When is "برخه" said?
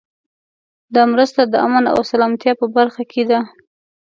2.75-3.03